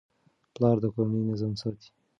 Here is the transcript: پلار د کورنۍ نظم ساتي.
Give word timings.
پلار 0.53 0.77
د 0.83 0.85
کورنۍ 0.93 1.21
نظم 1.29 1.51
ساتي. 1.61 1.89